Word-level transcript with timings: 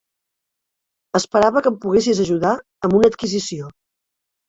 Esperava 1.19 1.63
que 1.67 1.73
em 1.73 1.79
poguessis 1.85 2.25
ajudar 2.27 2.57
amb 2.59 3.01
una 3.01 3.15
adquisició. 3.15 3.73